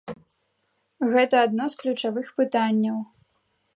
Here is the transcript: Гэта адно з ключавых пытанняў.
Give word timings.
Гэта 1.15 1.35
адно 1.47 1.65
з 1.73 1.79
ключавых 1.83 2.33
пытанняў. 2.41 2.97